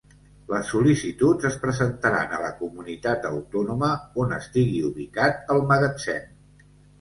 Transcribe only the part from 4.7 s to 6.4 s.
ubicat el magatzem.